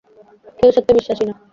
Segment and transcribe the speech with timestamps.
[0.59, 1.33] কেউ সত্যে বিশ্বাসি না।